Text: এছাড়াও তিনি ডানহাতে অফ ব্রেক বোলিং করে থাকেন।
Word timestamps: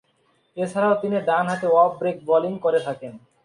এছাড়াও 0.57 0.95
তিনি 1.01 1.17
ডানহাতে 1.27 1.67
অফ 1.81 1.91
ব্রেক 1.99 2.17
বোলিং 2.27 2.53
করে 2.65 2.79
থাকেন। 2.87 3.13